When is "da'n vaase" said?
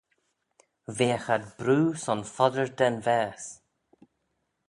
2.77-3.51